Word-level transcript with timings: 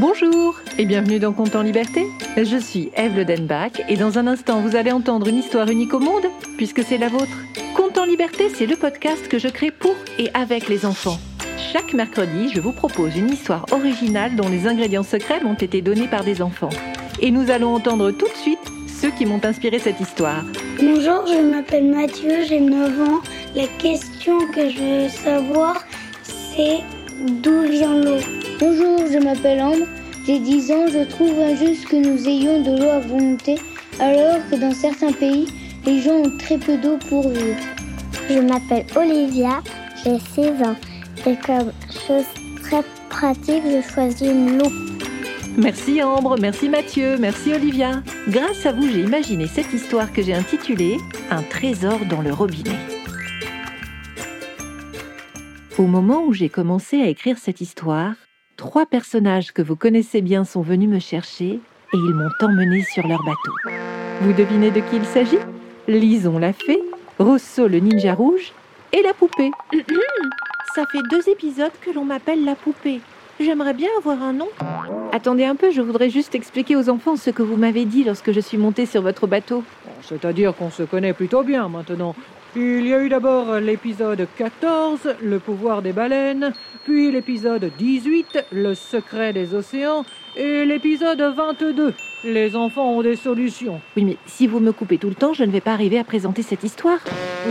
Bonjour 0.00 0.58
et 0.78 0.86
bienvenue 0.86 1.18
dans 1.18 1.34
Compte 1.34 1.54
en 1.54 1.60
Liberté. 1.60 2.06
Je 2.34 2.56
suis 2.56 2.90
Eve 2.96 3.16
Le 3.16 3.26
Denbach 3.26 3.82
et 3.86 3.98
dans 3.98 4.16
un 4.16 4.26
instant 4.26 4.62
vous 4.62 4.74
allez 4.74 4.92
entendre 4.92 5.28
une 5.28 5.36
histoire 5.36 5.68
unique 5.68 5.92
au 5.92 5.98
monde 5.98 6.24
puisque 6.56 6.82
c'est 6.82 6.96
la 6.96 7.08
vôtre. 7.08 7.36
Compte 7.76 7.98
en 7.98 8.06
Liberté, 8.06 8.48
c'est 8.48 8.64
le 8.64 8.76
podcast 8.76 9.28
que 9.28 9.38
je 9.38 9.48
crée 9.48 9.70
pour 9.70 9.94
et 10.18 10.30
avec 10.32 10.70
les 10.70 10.86
enfants. 10.86 11.18
Chaque 11.70 11.92
mercredi, 11.92 12.48
je 12.48 12.62
vous 12.62 12.72
propose 12.72 13.14
une 13.14 13.28
histoire 13.28 13.66
originale 13.72 14.36
dont 14.36 14.48
les 14.48 14.66
ingrédients 14.66 15.02
secrets 15.02 15.42
m'ont 15.42 15.52
été 15.52 15.82
donnés 15.82 16.08
par 16.08 16.24
des 16.24 16.40
enfants. 16.40 16.70
Et 17.20 17.30
nous 17.30 17.50
allons 17.50 17.74
entendre 17.74 18.10
tout 18.10 18.28
de 18.28 18.38
suite 18.38 18.72
ceux 18.88 19.10
qui 19.10 19.26
m'ont 19.26 19.44
inspiré 19.44 19.78
cette 19.78 20.00
histoire. 20.00 20.46
Bonjour, 20.78 21.26
je 21.26 21.42
m'appelle 21.42 21.90
Mathieu, 21.90 22.42
j'ai 22.48 22.60
9 22.60 23.02
ans. 23.02 23.20
La 23.54 23.66
question 23.78 24.38
que 24.46 24.70
je 24.70 24.78
veux 24.78 25.08
savoir, 25.10 25.84
c'est 26.22 26.78
d'où 27.42 27.68
vient 27.68 28.00
l'eau? 28.00 28.39
Bonjour, 28.60 28.98
je 29.10 29.16
m'appelle 29.16 29.62
Ambre, 29.62 29.86
j'ai 30.26 30.38
10 30.38 30.70
ans. 30.72 30.86
Je 30.86 31.08
trouve 31.08 31.32
injuste 31.40 31.86
que 31.88 31.96
nous 31.96 32.28
ayons 32.28 32.60
de 32.60 32.78
l'eau 32.78 32.90
à 32.90 32.98
volonté, 32.98 33.54
alors 33.98 34.36
que 34.50 34.56
dans 34.56 34.74
certains 34.74 35.12
pays, 35.12 35.46
les 35.86 36.02
gens 36.02 36.16
ont 36.16 36.36
très 36.36 36.58
peu 36.58 36.76
d'eau 36.76 36.98
pour 37.08 37.26
vivre. 37.30 37.56
Je 38.28 38.38
m'appelle 38.38 38.84
Olivia, 38.94 39.62
j'ai 40.04 40.18
6 40.18 40.62
ans. 40.62 40.76
Et 41.26 41.36
comme 41.36 41.72
chose 42.06 42.26
très 42.62 42.82
pratique, 43.08 43.62
je 43.64 43.80
choisis 43.94 44.28
loupe. 44.28 44.74
Merci 45.56 46.02
Ambre, 46.02 46.36
merci 46.38 46.68
Mathieu, 46.68 47.16
merci 47.16 47.54
Olivia. 47.54 48.02
Grâce 48.28 48.66
à 48.66 48.72
vous, 48.72 48.86
j'ai 48.90 49.00
imaginé 49.00 49.46
cette 49.46 49.72
histoire 49.72 50.12
que 50.12 50.20
j'ai 50.20 50.34
intitulée 50.34 50.98
Un 51.30 51.42
trésor 51.44 52.00
dans 52.10 52.20
le 52.20 52.34
robinet. 52.34 52.76
Au 55.78 55.86
moment 55.86 56.24
où 56.26 56.34
j'ai 56.34 56.50
commencé 56.50 57.00
à 57.00 57.08
écrire 57.08 57.38
cette 57.38 57.62
histoire, 57.62 58.12
trois 58.60 58.84
personnages 58.84 59.52
que 59.52 59.62
vous 59.62 59.74
connaissez 59.74 60.20
bien 60.20 60.44
sont 60.44 60.60
venus 60.60 60.90
me 60.90 60.98
chercher 60.98 61.46
et 61.46 61.60
ils 61.94 62.14
m'ont 62.14 62.28
emmené 62.42 62.82
sur 62.82 63.06
leur 63.08 63.20
bateau. 63.24 63.54
Vous 64.20 64.34
devinez 64.34 64.70
de 64.70 64.80
qui 64.80 64.96
il 64.96 65.04
s'agit? 65.06 65.38
Lison 65.88 66.38
la 66.38 66.52
fée, 66.52 66.78
Rosso 67.18 67.66
le 67.66 67.78
ninja 67.78 68.12
rouge 68.12 68.52
et 68.92 69.00
la 69.00 69.14
poupée. 69.14 69.50
Ça 70.74 70.84
fait 70.92 70.98
deux 71.10 71.26
épisodes 71.30 71.72
que 71.80 71.90
l'on 71.90 72.04
m'appelle 72.04 72.44
la 72.44 72.54
poupée. 72.54 73.00
J'aimerais 73.40 73.72
bien 73.72 73.88
avoir 73.96 74.22
un 74.22 74.34
nom. 74.34 74.48
Attendez 75.10 75.46
un 75.46 75.56
peu, 75.56 75.70
je 75.70 75.80
voudrais 75.80 76.10
juste 76.10 76.34
expliquer 76.34 76.76
aux 76.76 76.90
enfants 76.90 77.16
ce 77.16 77.30
que 77.30 77.42
vous 77.42 77.56
m'avez 77.56 77.86
dit 77.86 78.04
lorsque 78.04 78.30
je 78.30 78.40
suis 78.40 78.58
montée 78.58 78.84
sur 78.84 79.00
votre 79.00 79.26
bateau. 79.26 79.64
C'est-à-dire 80.02 80.54
qu'on 80.54 80.70
se 80.70 80.82
connaît 80.82 81.14
plutôt 81.14 81.42
bien 81.42 81.66
maintenant. 81.70 82.14
Il 82.56 82.84
y 82.84 82.92
a 82.92 83.00
eu 83.00 83.08
d'abord 83.08 83.60
l'épisode 83.60 84.26
14, 84.36 85.14
Le 85.22 85.38
pouvoir 85.38 85.82
des 85.82 85.92
baleines, 85.92 86.52
puis 86.82 87.12
l'épisode 87.12 87.70
18, 87.78 88.46
Le 88.50 88.74
secret 88.74 89.32
des 89.32 89.54
océans, 89.54 90.04
et 90.34 90.64
l'épisode 90.64 91.20
22, 91.20 91.94
Les 92.24 92.56
enfants 92.56 92.90
ont 92.90 93.02
des 93.02 93.14
solutions. 93.14 93.80
Oui, 93.96 94.04
mais 94.04 94.16
si 94.26 94.48
vous 94.48 94.58
me 94.58 94.72
coupez 94.72 94.98
tout 94.98 95.08
le 95.08 95.14
temps, 95.14 95.32
je 95.32 95.44
ne 95.44 95.52
vais 95.52 95.60
pas 95.60 95.74
arriver 95.74 96.00
à 96.00 96.02
présenter 96.02 96.42
cette 96.42 96.64
histoire. 96.64 96.98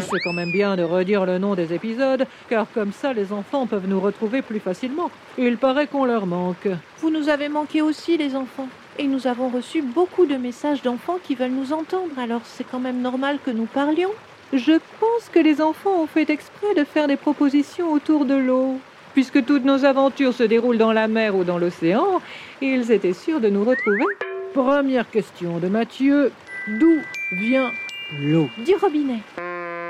C'est 0.01 0.19
quand 0.21 0.33
même 0.33 0.51
bien 0.51 0.75
de 0.75 0.83
redire 0.83 1.25
le 1.25 1.37
nom 1.37 1.55
des 1.55 1.73
épisodes, 1.73 2.25
car 2.49 2.67
comme 2.73 2.91
ça 2.91 3.13
les 3.13 3.31
enfants 3.31 3.67
peuvent 3.67 3.87
nous 3.87 4.01
retrouver 4.01 4.41
plus 4.41 4.59
facilement. 4.59 5.11
Il 5.37 5.55
paraît 5.55 5.87
qu'on 5.87 6.03
leur 6.03 6.25
manque. 6.25 6.67
Vous 6.97 7.09
nous 7.09 7.29
avez 7.29 7.47
manqué 7.47 7.81
aussi, 7.81 8.17
les 8.17 8.35
enfants. 8.35 8.67
Et 8.97 9.07
nous 9.07 9.27
avons 9.27 9.47
reçu 9.47 9.81
beaucoup 9.81 10.25
de 10.25 10.35
messages 10.35 10.81
d'enfants 10.81 11.19
qui 11.23 11.35
veulent 11.35 11.51
nous 11.51 11.71
entendre, 11.71 12.19
alors 12.19 12.41
c'est 12.43 12.65
quand 12.69 12.81
même 12.81 12.99
normal 12.99 13.39
que 13.45 13.51
nous 13.51 13.65
parlions. 13.65 14.11
Je 14.51 14.79
pense 14.99 15.29
que 15.31 15.39
les 15.39 15.61
enfants 15.61 16.01
ont 16.01 16.07
fait 16.07 16.29
exprès 16.29 16.73
de 16.75 16.83
faire 16.83 17.07
des 17.07 17.17
propositions 17.17 17.93
autour 17.93 18.25
de 18.25 18.33
l'eau. 18.33 18.79
Puisque 19.13 19.45
toutes 19.45 19.63
nos 19.63 19.85
aventures 19.85 20.33
se 20.33 20.43
déroulent 20.43 20.77
dans 20.77 20.91
la 20.91 21.07
mer 21.07 21.35
ou 21.35 21.43
dans 21.43 21.59
l'océan, 21.59 22.21
ils 22.61 22.91
étaient 22.91 23.13
sûrs 23.13 23.39
de 23.39 23.49
nous 23.49 23.63
retrouver. 23.63 24.05
Première 24.53 25.09
question 25.09 25.59
de 25.59 25.67
Mathieu, 25.67 26.31
d'où 26.67 26.97
vient 27.31 27.71
l'eau? 28.19 28.49
Du 28.65 28.75
robinet. 28.75 29.19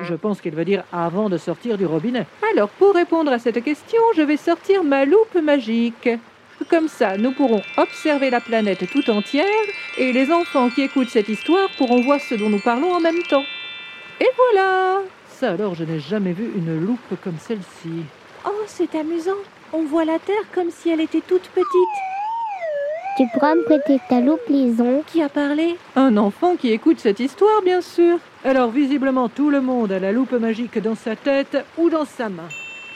Je 0.04 0.16
pense 0.16 0.42
qu'il 0.42 0.56
veut 0.56 0.66
dire 0.66 0.84
avant 0.92 1.30
de 1.30 1.38
sortir 1.38 1.78
du 1.78 1.86
robinet. 1.86 2.26
Alors, 2.54 2.70
pour 2.70 2.94
répondre 2.94 3.32
à 3.32 3.40
cette 3.40 3.64
question, 3.64 4.02
je 4.16 4.22
vais 4.22 4.38
sortir 4.38 4.84
ma 4.84 5.06
loupe 5.06 5.42
magique. 5.42 6.10
Comme 6.70 6.90
ça, 6.90 7.18
nous 7.18 7.32
pourrons 7.32 7.62
observer 7.78 8.30
la 8.30 8.42
planète 8.42 8.90
tout 8.92 9.10
entière 9.10 9.46
et 9.98 10.12
les 10.12 10.32
enfants 10.32 10.70
qui 10.70 10.82
écoutent 10.82 11.10
cette 11.10 11.30
histoire 11.30 11.70
pourront 11.78 12.02
voir 12.02 12.20
ce 12.20 12.36
dont 12.36 12.50
nous 12.50 12.60
parlons 12.60 12.92
en 12.92 13.00
même 13.00 13.24
temps. 13.30 13.46
Et 14.20 14.30
voilà 14.36 15.00
Ça 15.30 15.52
alors, 15.52 15.76
je 15.76 15.84
n'ai 15.84 16.00
jamais 16.00 16.34
vu 16.34 16.52
une 16.56 16.80
loupe 16.86 17.16
comme 17.24 17.38
celle-ci. 17.40 18.04
Oh, 18.46 18.64
c'est 18.68 18.96
amusant. 18.96 19.32
On 19.74 19.84
voit 19.84 20.06
la 20.06 20.20
Terre 20.20 20.36
comme 20.54 20.72
si 20.72 20.90
elle 20.90 21.02
était 21.02 21.22
toute 21.22 21.48
petite. 21.50 21.98
Tu 23.18 23.26
pourras 23.34 23.56
me 23.56 23.64
prêter 23.64 24.00
ta 24.08 24.22
loupe, 24.22 24.48
Lison 24.50 25.04
Qui 25.06 25.22
a 25.22 25.30
parlé? 25.30 25.78
Un 25.96 26.16
enfant 26.18 26.56
qui 26.56 26.72
écoute 26.72 27.00
cette 27.00 27.20
histoire, 27.20 27.62
bien 27.64 27.82
sûr. 27.82 28.18
Alors, 28.46 28.72
visiblement, 28.72 29.28
tout 29.30 29.50
le 29.50 29.62
monde 29.62 29.92
a 29.92 30.00
la 30.00 30.12
loupe 30.12 30.32
magique 30.34 30.80
dans 30.82 30.96
sa 30.96 31.16
tête 31.16 31.58
ou 31.78 31.90
dans 31.90 32.06
sa 32.06 32.30
main. 32.30 32.48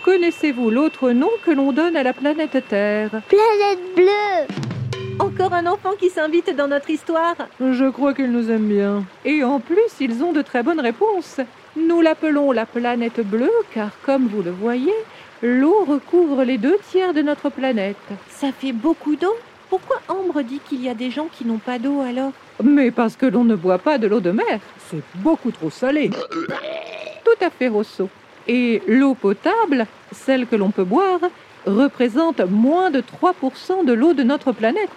Connaissez-vous 0.06 0.70
l'autre 0.70 1.12
nom 1.12 1.30
que 1.46 1.52
l'on 1.52 1.72
donne 1.72 1.96
à 1.96 2.04
la 2.04 2.14
planète 2.14 2.58
Terre? 2.70 3.10
Planète 3.28 3.96
bleue 3.96 4.73
Encore 5.20 5.54
un 5.54 5.66
enfant 5.68 5.92
qui 6.00 6.10
s'invite 6.10 6.56
dans 6.56 6.68
notre 6.68 6.90
histoire. 6.90 7.36
Je 7.60 7.90
crois 7.90 8.14
qu'ils 8.14 8.32
nous 8.32 8.50
aiment 8.50 8.68
bien. 8.68 9.04
Et 9.26 9.44
en 9.44 9.60
plus, 9.60 10.00
ils 10.00 10.24
ont 10.24 10.34
de 10.34 10.42
très 10.42 10.64
bonnes 10.64 10.80
réponses. 10.80 11.40
Nous 11.76 12.02
l'appelons 12.02 12.52
la 12.52 12.66
planète 12.66 13.20
bleue 13.26 13.52
car, 13.74 13.90
comme 14.06 14.28
vous 14.28 14.42
le 14.44 14.52
voyez, 14.52 14.94
l'eau 15.42 15.86
recouvre 15.88 16.44
les 16.44 16.58
deux 16.58 16.78
tiers 16.90 17.14
de 17.14 17.22
notre 17.22 17.50
planète. 17.50 17.98
Ça 18.30 18.52
fait 18.52 18.74
beaucoup 18.74 19.16
d'eau 19.16 19.34
Pourquoi 19.70 20.02
Ambre 20.08 20.42
dit 20.42 20.60
qu'il 20.68 20.84
y 20.84 20.90
a 20.90 20.94
des 20.94 21.10
gens 21.10 21.28
qui 21.32 21.46
n'ont 21.46 21.58
pas 21.58 21.80
d'eau 21.80 22.02
alors? 22.02 22.32
Mais 22.64 22.92
parce 22.92 23.16
que 23.16 23.26
l'on 23.26 23.44
ne 23.44 23.56
boit 23.56 23.80
pas 23.80 23.98
de 23.98 24.08
l'eau 24.08 24.20
de 24.20 24.32
mer. 24.32 24.60
C'est 24.90 25.04
beaucoup 25.16 25.52
trop 25.52 25.70
salé. 25.70 26.10
Tout 26.10 27.46
à 27.46 27.50
fait, 27.50 27.68
Rosso. 27.70 28.10
Et 28.48 28.82
l'eau 28.88 29.16
potable, 29.16 29.88
celle 30.12 30.46
que 30.48 30.56
l'on 30.56 30.72
peut 30.72 30.84
boire, 30.84 31.20
représente 31.66 32.42
moins 32.42 32.90
de 32.90 33.02
3% 33.02 33.86
de 33.86 33.94
l'eau 33.94 34.14
de 34.14 34.24
notre 34.24 34.52
planète. 34.52 34.90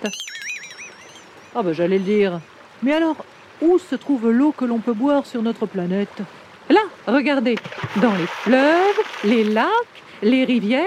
Ah 1.54 1.62
ben 1.62 1.72
j'allais 1.72 1.98
le 1.98 2.04
dire. 2.04 2.40
Mais 2.82 2.92
alors, 2.92 3.16
où 3.62 3.78
se 3.78 3.94
trouve 3.94 4.30
l'eau 4.30 4.52
que 4.52 4.64
l'on 4.64 4.78
peut 4.78 4.92
boire 4.92 5.26
sur 5.26 5.42
notre 5.42 5.66
planète? 5.66 6.22
Là, 6.68 6.80
regardez, 7.06 7.56
dans 7.96 8.12
les 8.12 8.26
fleuves, 8.26 9.00
les 9.24 9.44
lacs, 9.44 9.68
les 10.22 10.44
rivières 10.44 10.84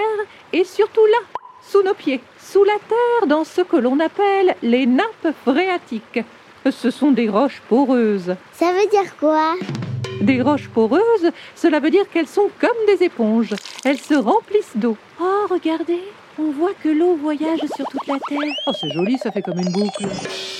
et 0.52 0.64
surtout 0.64 1.04
là, 1.06 1.18
sous 1.62 1.82
nos 1.82 1.94
pieds, 1.94 2.20
sous 2.38 2.64
la 2.64 2.78
terre, 2.88 3.26
dans 3.26 3.44
ce 3.44 3.62
que 3.62 3.76
l'on 3.76 3.98
appelle 4.00 4.54
les 4.62 4.86
nappes 4.86 5.34
phréatiques. 5.44 6.20
Ce 6.70 6.90
sont 6.90 7.10
des 7.10 7.28
roches 7.28 7.62
poreuses. 7.68 8.36
Ça 8.52 8.72
veut 8.72 8.88
dire 8.90 9.16
quoi? 9.18 9.54
Des 10.20 10.42
roches 10.42 10.68
poreuses, 10.68 11.30
cela 11.54 11.80
veut 11.80 11.90
dire 11.90 12.08
qu'elles 12.12 12.28
sont 12.28 12.50
comme 12.60 12.70
des 12.86 13.04
éponges. 13.04 13.54
Elles 13.84 13.98
se 13.98 14.14
remplissent 14.14 14.76
d'eau. 14.76 14.96
Oh, 15.20 15.46
regardez 15.50 16.00
On 16.38 16.50
voit 16.50 16.74
que 16.82 16.88
l'eau 16.88 17.16
voyage 17.16 17.60
sur 17.74 17.86
toute 17.86 18.06
la 18.06 18.18
Terre. 18.28 18.52
Oh, 18.66 18.72
c'est 18.78 18.90
joli, 18.90 19.16
ça 19.18 19.30
fait 19.30 19.42
comme 19.42 19.58
une 19.58 19.72
boucle. 19.72 20.06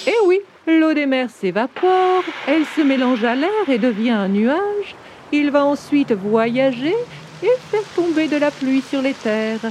Eh 0.07 0.27
oui, 0.27 0.41
l'eau 0.67 0.95
des 0.95 1.07
mers 1.07 1.31
s'évapore, 1.31 2.25
elle 2.47 2.65
se 2.65 2.81
mélange 2.81 3.25
à 3.25 3.35
l'air 3.35 3.69
et 3.69 3.79
devient 3.79 4.11
un 4.11 4.29
nuage. 4.29 4.95
Il 5.33 5.51
va 5.51 5.65
ensuite 5.65 6.13
voyager 6.13 6.97
et 7.43 7.51
faire 7.71 7.85
tomber 7.95 8.29
de 8.29 8.37
la 8.37 8.51
pluie 8.51 8.83
sur 8.83 9.03
les 9.03 9.15
terres. 9.15 9.71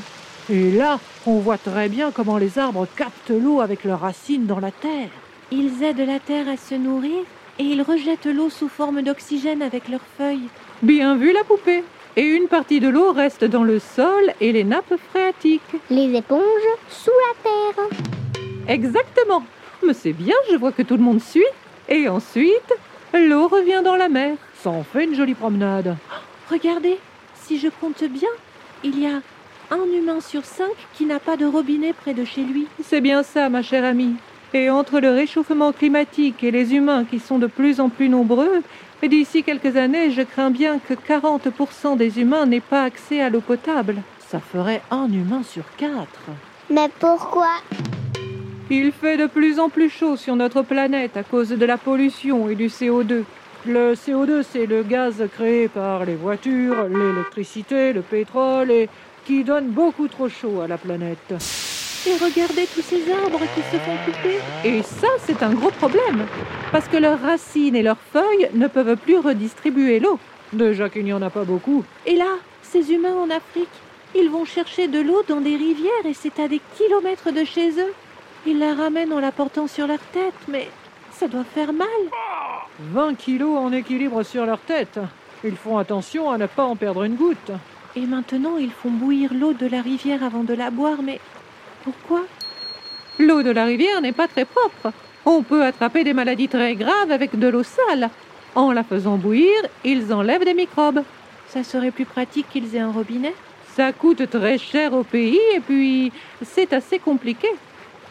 Et 0.49 0.71
là, 0.71 0.99
on 1.25 1.39
voit 1.39 1.57
très 1.57 1.89
bien 1.89 2.11
comment 2.11 2.37
les 2.37 2.57
arbres 2.57 2.87
captent 2.95 3.29
l'eau 3.29 3.61
avec 3.61 3.83
leurs 3.83 4.01
racines 4.01 4.45
dans 4.45 4.59
la 4.59 4.71
terre. 4.71 5.09
Ils 5.51 5.83
aident 5.83 6.05
la 6.05 6.19
Terre 6.19 6.47
à 6.47 6.57
se 6.57 6.75
nourrir 6.75 7.23
et 7.59 7.63
ils 7.63 7.81
rejettent 7.81 8.25
l'eau 8.25 8.49
sous 8.49 8.69
forme 8.69 9.01
d'oxygène 9.01 9.61
avec 9.61 9.89
leurs 9.89 10.07
feuilles. 10.17 10.49
Bien 10.81 11.15
vu 11.15 11.33
la 11.33 11.43
poupée. 11.43 11.83
Et 12.15 12.23
une 12.23 12.47
partie 12.47 12.79
de 12.79 12.89
l'eau 12.89 13.11
reste 13.11 13.43
dans 13.45 13.63
le 13.63 13.79
sol 13.79 14.33
et 14.41 14.51
les 14.51 14.63
nappes 14.63 14.95
phréatiques. 15.11 15.61
Les 15.89 16.15
éponges 16.15 16.41
sous 16.89 17.11
la 17.11 17.51
terre. 17.51 17.99
Exactement. 18.67 19.43
Mais 19.85 19.93
c'est 19.93 20.13
bien, 20.13 20.35
je 20.51 20.55
vois 20.57 20.71
que 20.71 20.81
tout 20.81 20.97
le 20.97 21.03
monde 21.03 21.21
suit. 21.21 21.43
Et 21.87 22.07
ensuite, 22.07 22.73
l'eau 23.13 23.47
revient 23.47 23.81
dans 23.83 23.95
la 23.95 24.09
mer. 24.09 24.37
Ça 24.55 24.69
en 24.69 24.83
fait 24.83 25.03
une 25.03 25.15
jolie 25.15 25.35
promenade. 25.35 25.95
Regardez, 26.49 26.97
si 27.35 27.59
je 27.59 27.67
compte 27.67 28.03
bien, 28.03 28.29
il 28.83 28.99
y 28.99 29.05
a 29.05 29.21
un 29.71 29.85
humain 29.93 30.19
sur 30.19 30.45
cinq 30.45 30.75
qui 30.93 31.05
n'a 31.05 31.19
pas 31.19 31.37
de 31.37 31.45
robinet 31.45 31.93
près 31.93 32.13
de 32.13 32.25
chez 32.25 32.41
lui. 32.41 32.67
C'est 32.83 33.01
bien 33.01 33.23
ça, 33.23 33.49
ma 33.49 33.61
chère 33.61 33.85
amie. 33.85 34.15
Et 34.53 34.69
entre 34.69 34.99
le 34.99 35.11
réchauffement 35.11 35.71
climatique 35.71 36.43
et 36.43 36.51
les 36.51 36.73
humains 36.73 37.05
qui 37.05 37.19
sont 37.19 37.37
de 37.37 37.47
plus 37.47 37.79
en 37.79 37.89
plus 37.89 38.09
nombreux, 38.09 38.63
d'ici 39.07 39.43
quelques 39.43 39.77
années, 39.77 40.11
je 40.11 40.23
crains 40.23 40.49
bien 40.49 40.79
que 40.79 40.93
40% 40.93 41.97
des 41.97 42.19
humains 42.19 42.45
n'aient 42.45 42.59
pas 42.59 42.83
accès 42.83 43.21
à 43.21 43.29
l'eau 43.29 43.41
potable. 43.41 43.97
Ça 44.19 44.39
ferait 44.39 44.81
un 44.91 45.07
humain 45.07 45.43
sur 45.43 45.63
quatre. 45.77 46.21
Mais 46.69 46.89
pourquoi? 46.99 47.49
Il 48.71 48.91
fait 48.91 49.17
de 49.17 49.27
plus 49.27 49.59
en 49.59 49.69
plus 49.69 49.89
chaud 49.89 50.15
sur 50.15 50.35
notre 50.35 50.61
planète 50.61 51.17
à 51.17 51.23
cause 51.23 51.49
de 51.49 51.65
la 51.65 51.77
pollution 51.77 52.49
et 52.49 52.55
du 52.55 52.67
CO2. 52.67 53.23
Le 53.65 53.93
CO2, 53.93 54.43
c'est 54.43 54.65
le 54.65 54.83
gaz 54.83 55.23
créé 55.33 55.67
par 55.67 56.05
les 56.05 56.15
voitures, 56.15 56.87
l'électricité, 56.87 57.93
le 57.93 58.01
pétrole 58.01 58.71
et 58.71 58.89
qui 59.25 59.43
donne 59.43 59.69
beaucoup 59.69 60.07
trop 60.07 60.29
chaud 60.29 60.61
à 60.61 60.67
la 60.67 60.77
planète. 60.77 61.33
Et 62.07 62.13
regardez 62.13 62.65
tous 62.73 62.81
ces 62.81 63.11
arbres 63.11 63.41
qui 63.53 63.61
se 63.61 63.77
font 63.77 63.97
couper. 64.05 64.39
Et 64.63 64.81
ça, 64.83 65.07
c'est 65.25 65.43
un 65.43 65.53
gros 65.53 65.71
problème. 65.71 66.25
Parce 66.71 66.87
que 66.87 66.95
leurs 66.95 67.21
racines 67.21 67.75
et 67.75 67.83
leurs 67.83 67.97
feuilles 68.13 68.49
ne 68.53 68.67
peuvent 68.67 68.95
plus 68.95 69.17
redistribuer 69.17 69.99
l'eau. 69.99 70.17
Déjà 70.53 70.89
qu'il 70.89 71.03
n'y 71.03 71.11
en 71.11 71.21
a 71.21 71.29
pas 71.29 71.43
beaucoup. 71.43 71.83
Et 72.05 72.15
là, 72.15 72.37
ces 72.61 72.93
humains 72.93 73.15
en 73.15 73.29
Afrique, 73.29 73.67
ils 74.15 74.29
vont 74.29 74.45
chercher 74.45 74.87
de 74.87 74.99
l'eau 74.99 75.23
dans 75.27 75.41
des 75.41 75.57
rivières 75.57 76.05
et 76.05 76.13
c'est 76.13 76.39
à 76.39 76.47
des 76.47 76.61
kilomètres 76.77 77.31
de 77.31 77.43
chez 77.43 77.71
eux. 77.71 77.93
Ils 78.47 78.59
la 78.59 78.73
ramènent 78.73 79.11
en 79.11 79.19
la 79.19 79.33
portant 79.33 79.67
sur 79.67 79.85
leur 79.85 79.99
tête, 80.13 80.33
mais 80.47 80.69
ça 81.11 81.27
doit 81.27 81.43
faire 81.43 81.73
mal. 81.73 81.87
20 82.93 83.15
kilos 83.15 83.57
en 83.57 83.73
équilibre 83.73 84.23
sur 84.23 84.45
leur 84.45 84.59
tête. 84.59 84.99
Ils 85.43 85.57
font 85.57 85.77
attention 85.77 86.31
à 86.31 86.37
ne 86.37 86.47
pas 86.47 86.63
en 86.63 86.77
perdre 86.77 87.03
une 87.03 87.15
goutte. 87.15 87.51
Et 87.95 88.05
maintenant, 88.05 88.57
ils 88.57 88.71
font 88.71 88.89
bouillir 88.89 89.33
l'eau 89.33 89.51
de 89.53 89.67
la 89.67 89.81
rivière 89.81 90.23
avant 90.23 90.43
de 90.43 90.53
la 90.53 90.71
boire, 90.71 91.01
mais 91.03 91.19
pourquoi? 91.83 92.21
L'eau 93.19 93.43
de 93.43 93.51
la 93.51 93.65
rivière 93.65 94.01
n'est 94.01 94.13
pas 94.13 94.27
très 94.27 94.45
propre. 94.45 94.93
On 95.25 95.43
peut 95.43 95.63
attraper 95.63 96.03
des 96.03 96.13
maladies 96.13 96.47
très 96.47 96.75
graves 96.75 97.11
avec 97.11 97.37
de 97.37 97.47
l'eau 97.47 97.63
sale. 97.63 98.09
En 98.55 98.71
la 98.71 98.83
faisant 98.83 99.17
bouillir, 99.17 99.61
ils 99.83 100.13
enlèvent 100.13 100.45
des 100.45 100.53
microbes. 100.53 101.03
Ça 101.47 101.63
serait 101.63 101.91
plus 101.91 102.05
pratique 102.05 102.49
qu'ils 102.49 102.75
aient 102.75 102.79
un 102.79 102.91
robinet? 102.91 103.33
Ça 103.75 103.91
coûte 103.91 104.29
très 104.29 104.57
cher 104.57 104.93
au 104.93 105.03
pays 105.03 105.39
et 105.55 105.59
puis 105.59 106.11
c'est 106.43 106.73
assez 106.73 106.99
compliqué. 106.99 107.47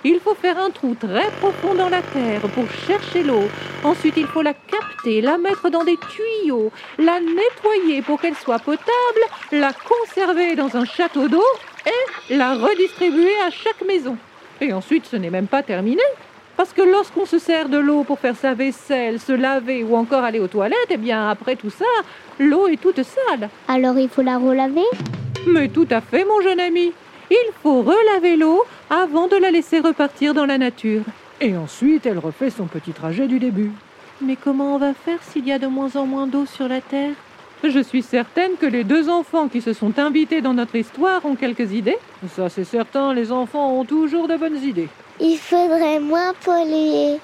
Il 0.04 0.20
faut 0.20 0.34
faire 0.34 0.58
un 0.58 0.70
trou 0.70 0.94
très 0.94 1.28
profond 1.40 1.74
dans 1.74 1.88
la 1.88 2.02
terre 2.02 2.42
pour 2.54 2.64
chercher 2.86 3.24
l'eau. 3.24 3.48
Ensuite, 3.82 4.14
il 4.16 4.26
faut 4.26 4.42
la 4.42 4.54
capter, 4.54 5.20
la 5.20 5.38
mettre 5.38 5.70
dans 5.70 5.82
des 5.82 5.96
tuyaux, 5.96 6.70
la 6.98 7.18
nettoyer 7.18 8.02
pour 8.02 8.20
qu'elle 8.20 8.36
soit 8.36 8.60
potable, 8.60 9.22
la 9.50 9.72
conserver 9.72 10.54
dans 10.54 10.76
un 10.76 10.84
château 10.84 11.26
d'eau 11.26 11.42
et 11.86 12.36
la 12.36 12.54
redistribuer 12.54 13.34
à 13.46 13.50
chaque 13.50 13.86
maison. 13.86 14.16
Et 14.60 14.72
ensuite, 14.72 15.06
ce 15.06 15.16
n'est 15.16 15.30
même 15.30 15.46
pas 15.46 15.62
terminé. 15.62 16.02
Parce 16.56 16.72
que 16.72 16.82
lorsqu'on 16.82 17.24
se 17.24 17.38
sert 17.38 17.68
de 17.68 17.78
l'eau 17.78 18.02
pour 18.02 18.18
faire 18.18 18.34
sa 18.34 18.52
vaisselle, 18.52 19.20
se 19.20 19.30
laver 19.30 19.84
ou 19.84 19.94
encore 19.94 20.24
aller 20.24 20.40
aux 20.40 20.48
toilettes, 20.48 20.90
eh 20.90 20.96
bien 20.96 21.30
après 21.30 21.54
tout 21.54 21.70
ça, 21.70 21.84
l'eau 22.40 22.66
est 22.66 22.80
toute 22.80 23.00
sale. 23.04 23.48
Alors 23.68 23.96
il 23.96 24.08
faut 24.08 24.22
la 24.22 24.38
relaver? 24.38 24.82
Mais 25.46 25.68
tout 25.68 25.86
à 25.90 26.00
fait, 26.00 26.24
mon 26.24 26.40
jeune 26.40 26.58
ami. 26.58 26.92
Il 27.30 27.50
faut 27.62 27.82
relaver 27.82 28.36
l'eau 28.36 28.64
avant 28.90 29.28
de 29.28 29.36
la 29.36 29.52
laisser 29.52 29.78
repartir 29.78 30.34
dans 30.34 30.46
la 30.46 30.58
nature. 30.58 31.02
Et 31.40 31.56
ensuite, 31.56 32.06
elle 32.06 32.18
refait 32.18 32.50
son 32.50 32.64
petit 32.64 32.92
trajet 32.92 33.28
du 33.28 33.38
début. 33.38 33.70
Mais 34.20 34.34
comment 34.34 34.74
on 34.74 34.78
va 34.78 34.94
faire 34.94 35.22
s'il 35.22 35.46
y 35.46 35.52
a 35.52 35.60
de 35.60 35.68
moins 35.68 35.94
en 35.94 36.06
moins 36.06 36.26
d'eau 36.26 36.44
sur 36.44 36.66
la 36.66 36.80
Terre? 36.80 37.14
Je 37.64 37.80
suis 37.80 38.02
certaine 38.02 38.52
que 38.60 38.66
les 38.66 38.84
deux 38.84 39.08
enfants 39.08 39.48
qui 39.48 39.60
se 39.60 39.72
sont 39.72 39.98
invités 39.98 40.40
dans 40.40 40.54
notre 40.54 40.76
histoire 40.76 41.24
ont 41.24 41.34
quelques 41.34 41.72
idées. 41.72 41.98
Ça, 42.36 42.48
c'est 42.48 42.64
certain, 42.64 43.12
les 43.12 43.32
enfants 43.32 43.72
ont 43.72 43.84
toujours 43.84 44.28
de 44.28 44.36
bonnes 44.36 44.62
idées. 44.62 44.88
Il 45.20 45.36
faudrait 45.36 45.98
moins 45.98 46.32
polluer. 46.44 47.18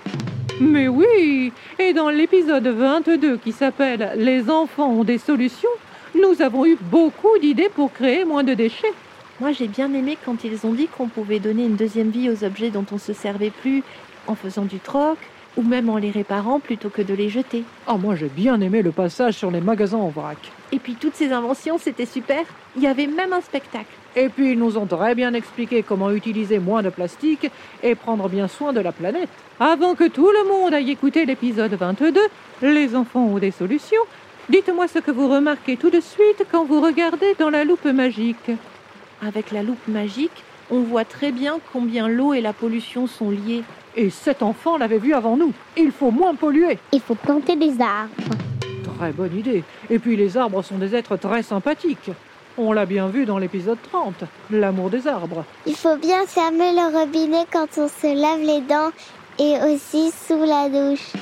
Mais 0.60 0.88
oui 0.88 1.52
Et 1.78 1.92
dans 1.92 2.10
l'épisode 2.10 2.66
22 2.66 3.36
qui 3.38 3.52
s'appelle 3.52 4.12
Les 4.16 4.50
enfants 4.50 4.90
ont 4.90 5.04
des 5.04 5.18
solutions, 5.18 5.70
nous 6.14 6.42
avons 6.42 6.66
eu 6.66 6.76
beaucoup 6.80 7.38
d'idées 7.40 7.70
pour 7.72 7.92
créer 7.92 8.24
moins 8.24 8.42
de 8.42 8.54
déchets. 8.54 8.92
Moi, 9.40 9.52
j'ai 9.52 9.68
bien 9.68 9.92
aimé 9.94 10.18
quand 10.24 10.44
ils 10.44 10.66
ont 10.66 10.72
dit 10.72 10.88
qu'on 10.88 11.08
pouvait 11.08 11.40
donner 11.40 11.64
une 11.64 11.76
deuxième 11.76 12.10
vie 12.10 12.28
aux 12.30 12.44
objets 12.44 12.70
dont 12.70 12.86
on 12.92 12.98
se 12.98 13.12
servait 13.12 13.50
plus 13.50 13.82
en 14.26 14.34
faisant 14.34 14.64
du 14.64 14.78
troc 14.78 15.18
ou 15.56 15.62
même 15.62 15.88
en 15.88 15.96
les 15.96 16.10
réparant 16.10 16.60
plutôt 16.60 16.88
que 16.88 17.02
de 17.02 17.14
les 17.14 17.28
jeter. 17.28 17.64
Ah, 17.86 17.96
moi 17.96 18.14
j'ai 18.16 18.28
bien 18.28 18.60
aimé 18.60 18.82
le 18.82 18.92
passage 18.92 19.34
sur 19.34 19.50
les 19.50 19.60
magasins 19.60 19.98
en 19.98 20.08
vrac. 20.08 20.38
Et 20.72 20.78
puis 20.78 20.94
toutes 20.94 21.14
ces 21.14 21.32
inventions, 21.32 21.78
c'était 21.78 22.06
super. 22.06 22.44
Il 22.76 22.82
y 22.82 22.86
avait 22.86 23.06
même 23.06 23.32
un 23.32 23.40
spectacle. 23.40 23.86
Et 24.16 24.28
puis 24.28 24.52
ils 24.52 24.58
nous 24.58 24.76
ont 24.78 24.86
très 24.86 25.14
bien 25.14 25.34
expliqué 25.34 25.82
comment 25.82 26.10
utiliser 26.10 26.58
moins 26.58 26.82
de 26.82 26.90
plastique 26.90 27.50
et 27.82 27.94
prendre 27.94 28.28
bien 28.28 28.48
soin 28.48 28.72
de 28.72 28.80
la 28.80 28.92
planète. 28.92 29.28
Avant 29.60 29.94
que 29.94 30.08
tout 30.08 30.30
le 30.30 30.48
monde 30.48 30.74
aille 30.74 30.90
écouter 30.90 31.26
l'épisode 31.26 31.74
22, 31.74 32.20
les 32.62 32.94
enfants 32.96 33.24
ont 33.24 33.38
des 33.38 33.50
solutions. 33.50 34.02
Dites-moi 34.48 34.88
ce 34.88 34.98
que 34.98 35.10
vous 35.10 35.28
remarquez 35.28 35.76
tout 35.76 35.90
de 35.90 36.00
suite 36.00 36.44
quand 36.50 36.64
vous 36.64 36.80
regardez 36.80 37.34
dans 37.38 37.50
la 37.50 37.64
loupe 37.64 37.86
magique. 37.86 38.50
Avec 39.26 39.52
la 39.52 39.62
loupe 39.62 39.88
magique, 39.88 40.44
on 40.70 40.80
voit 40.80 41.04
très 41.04 41.32
bien 41.32 41.58
combien 41.72 42.08
l'eau 42.08 42.34
et 42.34 42.40
la 42.40 42.52
pollution 42.52 43.06
sont 43.06 43.30
liées. 43.30 43.62
Et 43.96 44.10
cet 44.10 44.42
enfant 44.42 44.76
l'avait 44.76 44.98
vu 44.98 45.14
avant 45.14 45.36
nous. 45.36 45.52
Il 45.76 45.92
faut 45.92 46.10
moins 46.10 46.34
polluer. 46.34 46.78
Il 46.92 47.00
faut 47.00 47.14
planter 47.14 47.54
des 47.54 47.80
arbres. 47.80 48.34
Très 48.98 49.12
bonne 49.12 49.36
idée. 49.36 49.62
Et 49.88 49.98
puis 50.00 50.16
les 50.16 50.36
arbres 50.36 50.62
sont 50.62 50.78
des 50.78 50.96
êtres 50.96 51.16
très 51.16 51.42
sympathiques. 51.42 52.10
On 52.58 52.72
l'a 52.72 52.86
bien 52.86 53.08
vu 53.08 53.24
dans 53.24 53.38
l'épisode 53.38 53.78
30, 53.90 54.24
l'amour 54.50 54.90
des 54.90 55.06
arbres. 55.06 55.44
Il 55.66 55.74
faut 55.74 55.96
bien 55.96 56.26
fermer 56.26 56.72
le 56.72 56.96
robinet 56.96 57.44
quand 57.52 57.66
on 57.78 57.88
se 57.88 58.20
lave 58.20 58.40
les 58.40 58.60
dents 58.60 58.90
et 59.38 59.58
aussi 59.72 60.10
sous 60.10 60.44
la 60.44 60.68
douche. 60.68 61.12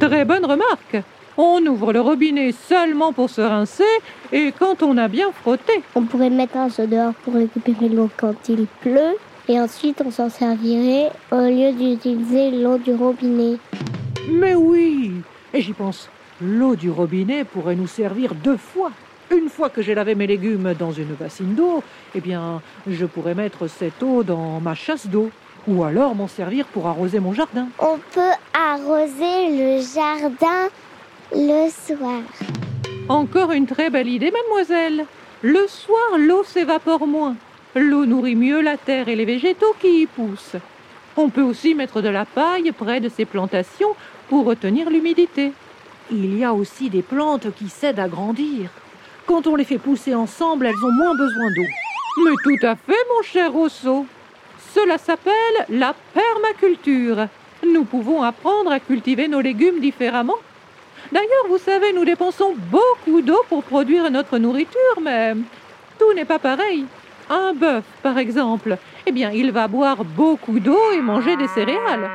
Très 0.00 0.24
bonne 0.24 0.44
remarque. 0.44 1.02
On 1.36 1.64
ouvre 1.66 1.92
le 1.92 2.00
robinet 2.00 2.52
seulement 2.52 3.12
pour 3.12 3.30
se 3.30 3.40
rincer 3.40 3.84
et 4.32 4.52
quand 4.56 4.82
on 4.82 4.96
a 4.96 5.08
bien 5.08 5.30
frotté. 5.32 5.82
On 5.94 6.02
pourrait 6.02 6.30
mettre 6.30 6.56
un 6.56 6.68
seau 6.70 6.86
dehors 6.86 7.14
pour 7.24 7.34
récupérer 7.34 7.88
l'eau 7.88 8.10
quand 8.16 8.48
il 8.48 8.66
pleut 8.80 9.16
et 9.50 9.58
ensuite 9.58 10.00
on 10.06 10.12
s'en 10.12 10.30
servirait 10.30 11.10
au 11.32 11.40
lieu 11.40 11.72
d'utiliser 11.72 12.52
l'eau 12.52 12.78
du 12.78 12.94
robinet. 12.94 13.58
Mais 14.30 14.54
oui 14.54 15.12
Et 15.52 15.60
j'y 15.60 15.72
pense, 15.72 16.08
l'eau 16.40 16.76
du 16.76 16.88
robinet 16.88 17.42
pourrait 17.42 17.74
nous 17.74 17.88
servir 17.88 18.36
deux 18.36 18.56
fois. 18.56 18.92
Une 19.32 19.48
fois 19.48 19.68
que 19.68 19.82
j'ai 19.82 19.96
lavé 19.96 20.14
mes 20.14 20.28
légumes 20.28 20.74
dans 20.78 20.92
une 20.92 21.14
bassine 21.14 21.54
d'eau, 21.56 21.82
eh 22.14 22.20
bien, 22.20 22.62
je 22.86 23.06
pourrais 23.06 23.34
mettre 23.34 23.66
cette 23.66 24.00
eau 24.04 24.22
dans 24.22 24.60
ma 24.60 24.76
chasse 24.76 25.08
d'eau. 25.08 25.30
Ou 25.66 25.82
alors 25.82 26.14
m'en 26.14 26.28
servir 26.28 26.66
pour 26.66 26.86
arroser 26.86 27.18
mon 27.18 27.32
jardin. 27.32 27.66
On 27.80 27.98
peut 28.14 28.34
arroser 28.54 29.50
le 29.50 29.82
jardin 29.82 30.68
le 31.32 31.68
soir. 31.70 32.22
Encore 33.08 33.50
une 33.50 33.66
très 33.66 33.90
belle 33.90 34.08
idée, 34.08 34.30
mademoiselle. 34.30 35.06
Le 35.42 35.66
soir, 35.66 36.18
l'eau 36.18 36.44
s'évapore 36.44 37.06
moins. 37.06 37.36
L'eau 37.76 38.04
nourrit 38.04 38.34
mieux 38.34 38.60
la 38.60 38.76
terre 38.76 39.08
et 39.08 39.14
les 39.14 39.24
végétaux 39.24 39.76
qui 39.80 40.02
y 40.02 40.06
poussent. 40.06 40.56
On 41.16 41.28
peut 41.28 41.42
aussi 41.42 41.74
mettre 41.74 42.02
de 42.02 42.08
la 42.08 42.24
paille 42.24 42.72
près 42.72 42.98
de 42.98 43.08
ces 43.08 43.24
plantations 43.24 43.94
pour 44.28 44.44
retenir 44.44 44.90
l'humidité. 44.90 45.52
Il 46.10 46.36
y 46.36 46.44
a 46.44 46.52
aussi 46.52 46.90
des 46.90 47.02
plantes 47.02 47.54
qui 47.54 47.68
s'aident 47.68 48.00
à 48.00 48.08
grandir. 48.08 48.70
Quand 49.26 49.46
on 49.46 49.54
les 49.54 49.64
fait 49.64 49.78
pousser 49.78 50.16
ensemble, 50.16 50.66
elles 50.66 50.84
ont 50.84 50.92
moins 50.92 51.14
besoin 51.14 51.50
d'eau. 51.54 51.68
Mais 52.24 52.34
tout 52.42 52.66
à 52.66 52.74
fait, 52.74 53.06
mon 53.14 53.22
cher 53.22 53.52
Rousseau. 53.52 54.04
Cela 54.74 54.98
s'appelle 54.98 55.32
la 55.68 55.94
permaculture. 56.12 57.28
Nous 57.64 57.84
pouvons 57.84 58.22
apprendre 58.22 58.72
à 58.72 58.80
cultiver 58.80 59.28
nos 59.28 59.40
légumes 59.40 59.78
différemment. 59.78 60.38
D'ailleurs, 61.12 61.46
vous 61.48 61.58
savez, 61.58 61.92
nous 61.92 62.04
dépensons 62.04 62.54
beaucoup 62.56 63.20
d'eau 63.20 63.42
pour 63.48 63.62
produire 63.62 64.10
notre 64.10 64.38
nourriture, 64.38 65.00
mais 65.00 65.34
tout 65.98 66.12
n'est 66.14 66.24
pas 66.24 66.40
pareil. 66.40 66.84
Un 67.30 67.54
bœuf, 67.54 67.84
par 68.02 68.18
exemple, 68.18 68.76
eh 69.06 69.12
bien, 69.12 69.30
il 69.30 69.52
va 69.52 69.68
boire 69.68 70.04
beaucoup 70.04 70.58
d'eau 70.58 70.80
et 70.92 71.00
manger 71.00 71.36
des 71.36 71.46
céréales. 71.46 72.10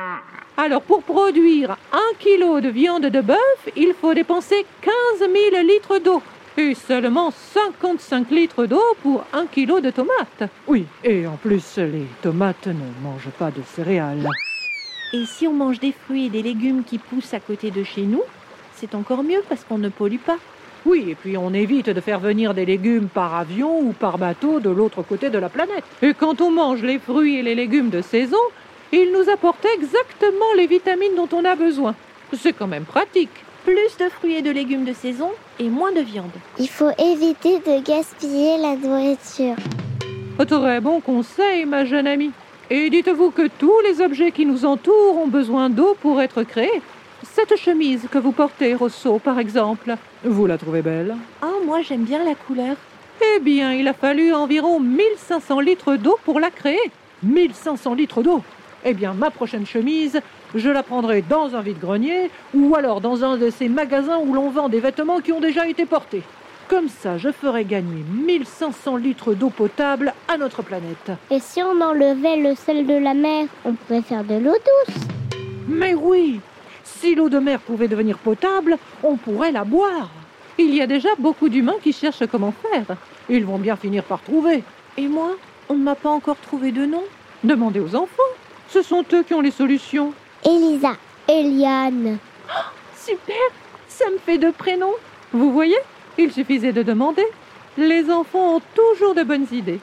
Alors, 0.58 0.82
pour 0.82 1.02
produire 1.02 1.78
un 1.90 2.14
kilo 2.18 2.60
de 2.60 2.68
viande 2.68 3.06
de 3.06 3.20
bœuf, 3.22 3.68
il 3.76 3.94
faut 3.98 4.12
dépenser 4.12 4.66
15 4.82 4.92
000 5.20 5.32
litres 5.66 5.98
d'eau. 5.98 6.20
Et 6.58 6.74
seulement 6.74 7.30
55 7.30 8.30
litres 8.30 8.66
d'eau 8.66 8.82
pour 9.02 9.24
un 9.32 9.46
kilo 9.46 9.80
de 9.80 9.88
tomates. 9.90 10.50
Oui, 10.66 10.84
et 11.02 11.26
en 11.26 11.36
plus, 11.36 11.78
les 11.78 12.06
tomates 12.20 12.66
ne 12.66 13.02
mangent 13.02 13.32
pas 13.38 13.50
de 13.50 13.62
céréales. 13.74 14.28
Et 15.14 15.24
si 15.24 15.46
on 15.46 15.54
mange 15.54 15.80
des 15.80 15.92
fruits 15.92 16.26
et 16.26 16.30
des 16.30 16.42
légumes 16.42 16.84
qui 16.84 16.98
poussent 16.98 17.32
à 17.32 17.40
côté 17.40 17.70
de 17.70 17.84
chez 17.84 18.02
nous, 18.02 18.22
c'est 18.74 18.94
encore 18.94 19.22
mieux 19.22 19.42
parce 19.48 19.64
qu'on 19.64 19.78
ne 19.78 19.88
pollue 19.88 20.18
pas. 20.18 20.36
Oui, 20.86 21.06
et 21.08 21.14
puis 21.16 21.36
on 21.36 21.52
évite 21.52 21.90
de 21.90 22.00
faire 22.00 22.20
venir 22.20 22.54
des 22.54 22.64
légumes 22.64 23.08
par 23.08 23.34
avion 23.34 23.80
ou 23.80 23.92
par 23.92 24.18
bateau 24.18 24.60
de 24.60 24.70
l'autre 24.70 25.02
côté 25.02 25.30
de 25.30 25.38
la 25.38 25.48
planète. 25.48 25.82
Et 26.00 26.14
quand 26.14 26.40
on 26.40 26.52
mange 26.52 26.82
les 26.82 27.00
fruits 27.00 27.38
et 27.38 27.42
les 27.42 27.56
légumes 27.56 27.90
de 27.90 28.00
saison, 28.00 28.38
ils 28.92 29.10
nous 29.12 29.28
apportent 29.28 29.66
exactement 29.74 30.52
les 30.56 30.68
vitamines 30.68 31.16
dont 31.16 31.28
on 31.32 31.44
a 31.44 31.56
besoin. 31.56 31.96
C'est 32.32 32.52
quand 32.52 32.68
même 32.68 32.84
pratique. 32.84 33.30
Plus 33.64 33.96
de 33.98 34.08
fruits 34.08 34.36
et 34.36 34.42
de 34.42 34.50
légumes 34.52 34.84
de 34.84 34.92
saison 34.92 35.30
et 35.58 35.68
moins 35.68 35.90
de 35.90 36.02
viande. 36.02 36.30
Il 36.56 36.68
faut 36.68 36.92
éviter 36.98 37.58
de 37.58 37.84
gaspiller 37.84 38.56
la 38.58 38.76
nourriture. 38.76 39.56
Très 40.38 40.80
bon 40.80 41.00
conseil, 41.00 41.64
ma 41.64 41.84
jeune 41.84 42.06
amie. 42.06 42.30
Et 42.70 42.90
dites-vous 42.90 43.32
que 43.32 43.48
tous 43.58 43.80
les 43.80 44.00
objets 44.00 44.30
qui 44.30 44.46
nous 44.46 44.64
entourent 44.64 45.18
ont 45.18 45.26
besoin 45.26 45.68
d'eau 45.68 45.96
pour 46.00 46.20
être 46.20 46.44
créés. 46.44 46.80
Cette 47.34 47.56
chemise 47.56 48.06
que 48.10 48.18
vous 48.18 48.32
portez, 48.32 48.74
Rousseau, 48.74 49.18
par 49.18 49.38
exemple, 49.38 49.94
vous 50.24 50.46
la 50.46 50.56
trouvez 50.58 50.82
belle 50.82 51.14
Oh, 51.42 51.62
moi 51.64 51.82
j'aime 51.82 52.04
bien 52.04 52.24
la 52.24 52.34
couleur. 52.34 52.76
Eh 53.36 53.40
bien, 53.40 53.72
il 53.72 53.86
a 53.88 53.92
fallu 53.92 54.32
environ 54.32 54.80
1500 54.80 55.60
litres 55.60 55.96
d'eau 55.96 56.18
pour 56.24 56.40
la 56.40 56.50
créer. 56.50 56.90
1500 57.22 57.94
litres 57.94 58.22
d'eau 58.22 58.42
Eh 58.84 58.94
bien, 58.94 59.14
ma 59.14 59.30
prochaine 59.30 59.66
chemise, 59.66 60.20
je 60.54 60.68
la 60.70 60.82
prendrai 60.82 61.22
dans 61.22 61.54
un 61.54 61.60
vide-grenier 61.60 62.30
ou 62.54 62.74
alors 62.74 63.00
dans 63.00 63.24
un 63.24 63.36
de 63.36 63.50
ces 63.50 63.68
magasins 63.68 64.18
où 64.18 64.32
l'on 64.34 64.50
vend 64.50 64.68
des 64.68 64.80
vêtements 64.80 65.20
qui 65.20 65.32
ont 65.32 65.40
déjà 65.40 65.66
été 65.68 65.86
portés. 65.86 66.22
Comme 66.68 66.88
ça, 66.88 67.16
je 67.16 67.30
ferai 67.30 67.64
gagner 67.64 68.02
1500 68.24 68.96
litres 68.96 69.34
d'eau 69.34 69.50
potable 69.50 70.12
à 70.28 70.36
notre 70.36 70.62
planète. 70.62 71.12
Et 71.30 71.38
si 71.38 71.62
on 71.62 71.80
enlevait 71.80 72.36
le 72.38 72.54
sel 72.54 72.86
de 72.86 72.94
la 72.94 73.14
mer, 73.14 73.46
on 73.64 73.74
pourrait 73.74 74.02
faire 74.02 74.24
de 74.24 74.34
l'eau 74.34 74.52
douce. 74.54 74.96
Mais 75.68 75.94
oui, 75.94 76.40
si 76.86 77.14
l'eau 77.14 77.28
de 77.28 77.38
mer 77.38 77.60
pouvait 77.60 77.88
devenir 77.88 78.18
potable, 78.18 78.78
on 79.02 79.16
pourrait 79.16 79.52
la 79.52 79.64
boire. 79.64 80.10
Il 80.58 80.74
y 80.74 80.80
a 80.80 80.86
déjà 80.86 81.10
beaucoup 81.18 81.48
d'humains 81.48 81.76
qui 81.82 81.92
cherchent 81.92 82.26
comment 82.26 82.52
faire. 82.52 82.96
Ils 83.28 83.44
vont 83.44 83.58
bien 83.58 83.76
finir 83.76 84.04
par 84.04 84.22
trouver. 84.22 84.62
Et 84.96 85.08
moi, 85.08 85.32
on 85.68 85.74
ne 85.74 85.82
m'a 85.82 85.94
pas 85.94 86.10
encore 86.10 86.38
trouvé 86.38 86.72
de 86.72 86.86
nom. 86.86 87.02
Demandez 87.44 87.80
aux 87.80 87.94
enfants. 87.94 88.32
Ce 88.68 88.82
sont 88.82 89.04
eux 89.12 89.22
qui 89.22 89.34
ont 89.34 89.40
les 89.40 89.50
solutions. 89.50 90.12
Elisa, 90.44 90.96
Eliane. 91.28 92.18
Super, 92.96 93.36
ça 93.88 94.08
me 94.10 94.18
fait 94.18 94.38
deux 94.38 94.52
prénoms. 94.52 94.94
Vous 95.32 95.52
voyez, 95.52 95.76
il 96.18 96.32
suffisait 96.32 96.72
de 96.72 96.82
demander. 96.82 97.26
Les 97.76 98.10
enfants 98.10 98.56
ont 98.56 98.62
toujours 98.74 99.14
de 99.14 99.22
bonnes 99.22 99.46
idées. 99.52 99.80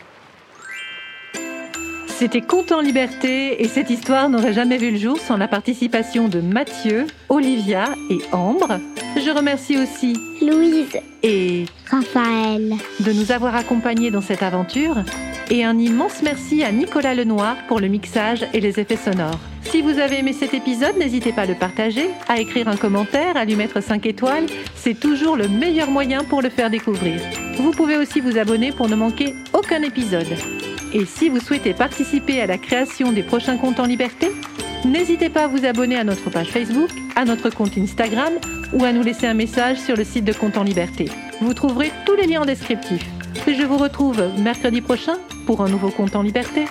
C'était 2.15 2.41
Conte 2.41 2.72
en 2.72 2.79
liberté 2.79 3.62
et 3.63 3.67
cette 3.67 3.89
histoire 3.89 4.29
n'aurait 4.29 4.53
jamais 4.53 4.77
vu 4.77 4.91
le 4.91 4.98
jour 4.98 5.17
sans 5.17 5.36
la 5.36 5.48
participation 5.48 6.29
de 6.29 6.41
Mathieu, 6.41 7.08
Olivia 7.27 7.86
et 8.10 8.20
Ambre. 8.32 8.79
Je 9.17 9.29
remercie 9.29 9.77
aussi 9.77 10.13
Louise, 10.41 10.98
et 11.24 11.65
Raphaël. 11.89 12.75
de 13.00 13.12
nous 13.12 13.32
avoir 13.32 13.55
accompagnés 13.55 14.12
dans 14.12 14.22
cette 14.22 14.43
aventure. 14.43 14.98
Et 15.50 15.65
un 15.65 15.77
immense 15.77 16.22
merci 16.24 16.63
à 16.63 16.72
Nicolas 16.72 17.15
Lenoir 17.15 17.58
pour 17.67 17.79
le 17.79 17.88
mixage 17.88 18.46
et 18.53 18.62
les 18.62 18.79
effets 18.79 18.96
sonores. 18.96 19.39
Si 19.63 19.82
vous 19.82 20.00
avez 20.00 20.20
aimé 20.20 20.34
cet 20.34 20.53
épisode, 20.53 20.98
n'hésitez 20.98 21.34
pas 21.34 21.41
à 21.41 21.46
le 21.48 21.55
partager, 21.55 22.10
à 22.29 22.39
écrire 22.39 22.67
un 22.67 22.77
commentaire, 22.77 23.36
à 23.36 23.43
lui 23.43 23.55
mettre 23.55 23.82
5 23.82 24.05
étoiles. 24.05 24.46
C'est 24.75 25.00
toujours 25.00 25.36
le 25.36 25.48
meilleur 25.48 25.89
moyen 25.89 26.24
pour 26.24 26.41
le 26.41 26.50
faire 26.50 26.70
découvrir. 26.70 27.20
Vous 27.58 27.72
pouvez 27.72 27.98
aussi 27.98 28.22
vous 28.22 28.38
abonner 28.38 28.72
pour 28.72 28.88
ne 28.88 28.96
manquer 28.96 29.34
aucun 29.53 29.82
épisode. 29.82 30.27
Et 30.93 31.05
si 31.05 31.29
vous 31.29 31.39
souhaitez 31.39 31.73
participer 31.73 32.39
à 32.41 32.45
la 32.45 32.57
création 32.57 33.12
des 33.12 33.23
prochains 33.23 33.57
comptes 33.57 33.79
en 33.79 33.85
liberté, 33.85 34.27
n'hésitez 34.85 35.29
pas 35.29 35.45
à 35.45 35.47
vous 35.47 35.65
abonner 35.65 35.97
à 35.97 36.03
notre 36.03 36.29
page 36.29 36.50
Facebook, 36.50 36.89
à 37.15 37.25
notre 37.25 37.50
compte 37.50 37.77
Instagram 37.77 38.33
ou 38.73 38.83
à 38.83 38.91
nous 38.91 39.01
laisser 39.01 39.25
un 39.25 39.33
message 39.33 39.77
sur 39.77 39.95
le 39.95 40.03
site 40.03 40.25
de 40.25 40.33
Compte 40.33 40.57
en 40.57 40.63
liberté. 40.63 41.09
Vous 41.41 41.53
trouverez 41.53 41.91
tous 42.05 42.15
les 42.15 42.27
liens 42.27 42.41
en 42.41 42.45
descriptif. 42.45 43.03
Je 43.47 43.63
vous 43.63 43.77
retrouve 43.77 44.23
mercredi 44.39 44.81
prochain 44.81 45.17
pour 45.45 45.62
un 45.62 45.69
nouveau 45.69 45.89
compte 45.89 46.15
en 46.15 46.21
liberté. 46.21 46.65